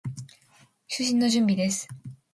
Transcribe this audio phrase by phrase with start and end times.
[0.87, 1.87] 就寝の準備です。